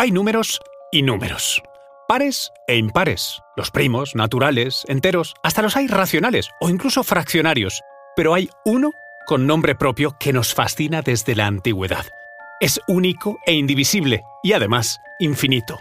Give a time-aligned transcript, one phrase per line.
[0.00, 1.62] Hay números y números.
[2.08, 3.42] Pares e impares.
[3.54, 7.82] Los primos, naturales, enteros, hasta los hay racionales o incluso fraccionarios.
[8.16, 8.92] Pero hay uno
[9.26, 12.06] con nombre propio que nos fascina desde la antigüedad.
[12.60, 15.78] Es único e indivisible y además infinito.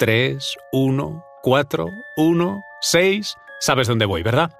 [0.00, 1.86] 3, 1, 4,
[2.16, 3.36] 1, 6.
[3.60, 4.50] Sabes dónde voy, ¿verdad?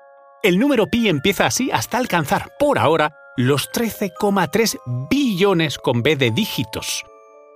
[0.44, 4.78] El número pi empieza así hasta alcanzar, por ahora, los 13,3
[5.10, 7.04] billones con B de dígitos.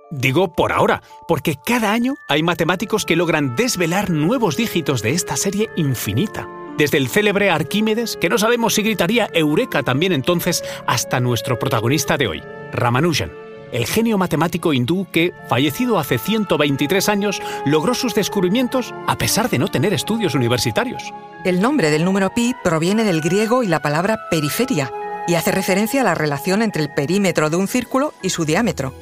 [0.09, 5.35] Digo por ahora, porque cada año hay matemáticos que logran desvelar nuevos dígitos de esta
[5.35, 6.47] serie infinita.
[6.77, 12.17] Desde el célebre Arquímedes, que no sabemos si gritaría Eureka también entonces, hasta nuestro protagonista
[12.17, 13.31] de hoy, Ramanujan,
[13.73, 19.59] el genio matemático hindú que, fallecido hace 123 años, logró sus descubrimientos a pesar de
[19.59, 21.03] no tener estudios universitarios.
[21.43, 24.89] El nombre del número pi proviene del griego y la palabra periferia,
[25.27, 28.93] y hace referencia a la relación entre el perímetro de un círculo y su diámetro.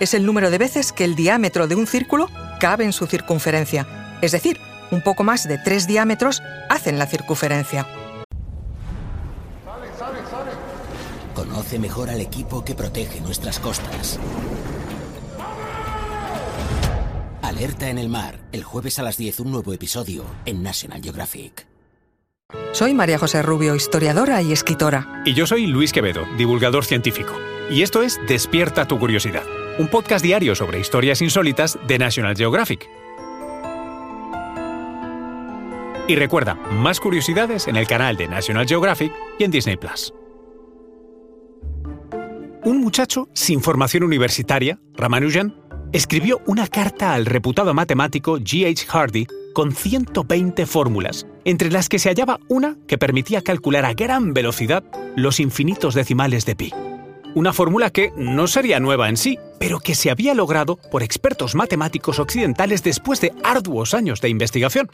[0.00, 2.28] Es el número de veces que el diámetro de un círculo
[2.60, 4.58] cabe en su circunferencia, es decir,
[4.90, 7.86] un poco más de tres diámetros hacen la circunferencia.
[11.34, 14.18] Conoce mejor al equipo que protege nuestras costas.
[17.42, 21.66] Alerta en el mar, el jueves a las 10 un nuevo episodio en National Geographic.
[22.72, 25.22] Soy María José Rubio, historiadora y escritora.
[25.24, 27.32] Y yo soy Luis Quevedo, divulgador científico.
[27.70, 29.44] Y esto es Despierta tu curiosidad,
[29.78, 32.88] un podcast diario sobre historias insólitas de National Geographic.
[36.06, 40.12] Y recuerda, más curiosidades en el canal de National Geographic y en Disney Plus.
[42.64, 45.56] Un muchacho sin formación universitaria, Ramanujan,
[45.92, 48.86] escribió una carta al reputado matemático G.H.
[48.86, 54.34] Hardy con 120 fórmulas, entre las que se hallaba una que permitía calcular a gran
[54.34, 54.84] velocidad
[55.16, 56.72] los infinitos decimales de pi.
[57.34, 61.56] Una fórmula que no sería nueva en sí, pero que se había logrado por expertos
[61.56, 64.88] matemáticos occidentales después de arduos años de investigación.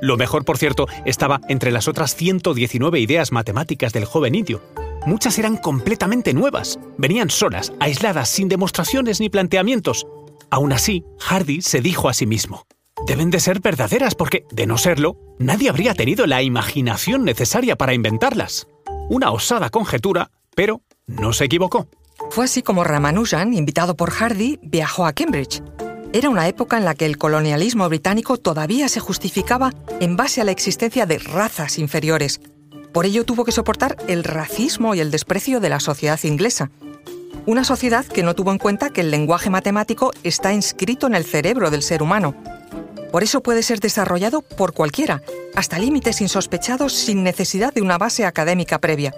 [0.00, 4.60] Lo mejor, por cierto, estaba entre las otras 119 ideas matemáticas del joven indio.
[5.06, 10.04] Muchas eran completamente nuevas, venían solas, aisladas, sin demostraciones ni planteamientos.
[10.50, 12.66] Aún así, Hardy se dijo a sí mismo,
[13.06, 17.94] deben de ser verdaderas porque, de no serlo, nadie habría tenido la imaginación necesaria para
[17.94, 18.66] inventarlas.
[19.08, 21.88] Una osada conjetura, pero no se equivocó.
[22.30, 25.62] Fue así como Ramanujan, invitado por Hardy, viajó a Cambridge.
[26.12, 30.44] Era una época en la que el colonialismo británico todavía se justificaba en base a
[30.44, 32.40] la existencia de razas inferiores.
[32.92, 36.70] Por ello tuvo que soportar el racismo y el desprecio de la sociedad inglesa.
[37.46, 41.24] Una sociedad que no tuvo en cuenta que el lenguaje matemático está inscrito en el
[41.24, 42.34] cerebro del ser humano.
[43.12, 45.22] Por eso puede ser desarrollado por cualquiera,
[45.54, 49.14] hasta límites insospechados sin necesidad de una base académica previa.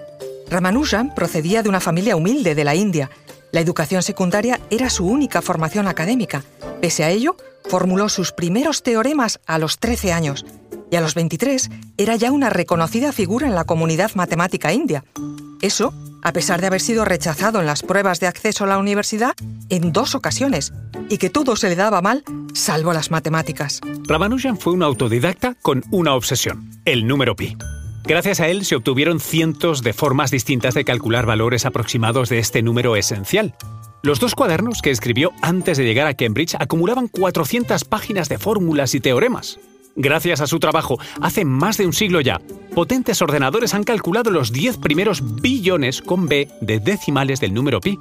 [0.49, 3.09] Ramanujan procedía de una familia humilde de la India.
[3.51, 6.43] La educación secundaria era su única formación académica.
[6.81, 7.35] Pese a ello,
[7.69, 10.45] formuló sus primeros teoremas a los 13 años
[10.89, 15.03] y a los 23 era ya una reconocida figura en la comunidad matemática india.
[15.61, 19.33] Eso a pesar de haber sido rechazado en las pruebas de acceso a la universidad
[19.69, 20.73] en dos ocasiones
[21.09, 23.81] y que todo se le daba mal, salvo las matemáticas.
[24.07, 27.57] Ramanujan fue un autodidacta con una obsesión, el número pi.
[28.03, 32.61] Gracias a él se obtuvieron cientos de formas distintas de calcular valores aproximados de este
[32.61, 33.55] número esencial.
[34.01, 38.95] Los dos cuadernos que escribió antes de llegar a Cambridge acumulaban 400 páginas de fórmulas
[38.95, 39.59] y teoremas.
[39.95, 42.41] Gracias a su trabajo, hace más de un siglo ya,
[42.73, 47.99] potentes ordenadores han calculado los 10 primeros billones con B de decimales del número pi.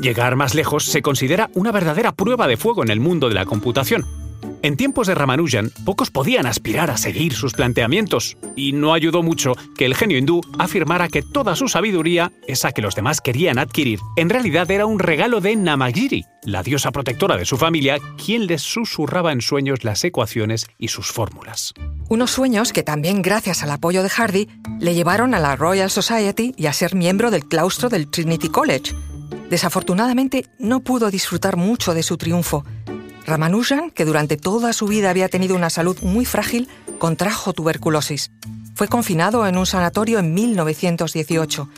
[0.00, 3.46] Llegar más lejos se considera una verdadera prueba de fuego en el mundo de la
[3.46, 4.19] computación.
[4.62, 9.54] En tiempos de Ramanujan, pocos podían aspirar a seguir sus planteamientos, y no ayudó mucho
[9.74, 14.00] que el genio hindú afirmara que toda su sabiduría, esa que los demás querían adquirir,
[14.16, 18.60] en realidad era un regalo de Namagiri, la diosa protectora de su familia, quien les
[18.60, 21.72] susurraba en sueños las ecuaciones y sus fórmulas.
[22.10, 26.52] Unos sueños que también gracias al apoyo de Hardy le llevaron a la Royal Society
[26.58, 28.92] y a ser miembro del claustro del Trinity College.
[29.48, 32.64] Desafortunadamente no pudo disfrutar mucho de su triunfo,
[33.30, 36.68] Ramanujan, que durante toda su vida había tenido una salud muy frágil,
[36.98, 38.32] contrajo tuberculosis.
[38.74, 41.68] Fue confinado en un sanatorio en 1918.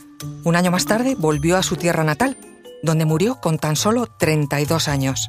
[0.44, 2.38] Un año más tarde volvió a su tierra natal,
[2.82, 5.28] donde murió con tan solo 32 años.